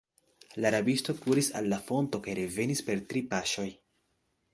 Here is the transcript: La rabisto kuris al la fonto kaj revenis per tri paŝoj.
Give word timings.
La 0.63 0.69
rabisto 0.75 1.13
kuris 1.19 1.49
al 1.59 1.69
la 1.73 1.79
fonto 1.89 2.21
kaj 2.29 2.35
revenis 2.39 2.81
per 2.89 3.05
tri 3.13 3.23
paŝoj. 3.35 3.67